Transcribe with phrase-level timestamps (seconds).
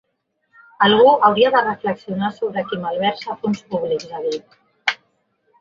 [0.85, 4.61] Algú hauria de reflexionar sobre qui malversa fons públics, ha dit.